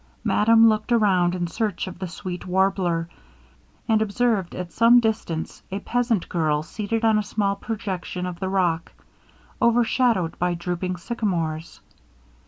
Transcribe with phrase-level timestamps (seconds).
[0.23, 3.07] Madame looked around in search of the sweet warbler,
[3.87, 8.49] and observed at some distance a peasant girl seated on a small projection of the
[8.49, 8.91] rock,
[9.61, 11.81] overshadowed by drooping sycamores.